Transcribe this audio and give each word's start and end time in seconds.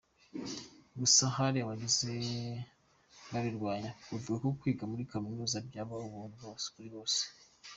Gusa 0.99 1.23
hari 1.37 1.57
abagiye 1.61 2.43
babirwanya 3.31 3.89
bavuga 4.09 4.37
ko 4.43 4.47
kwiga 4.59 4.83
muri 4.91 5.03
kaminuza 5.11 5.57
byaba 5.67 5.93
ubuntu 6.07 6.45
kuri 6.73 6.89
bose. 6.95 7.21